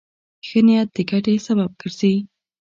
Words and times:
ښه 0.47 0.59
نیت 0.65 0.89
د 0.95 0.97
ګټې 1.09 1.35
سبب 1.47 1.69
ګرځي. 1.81 2.15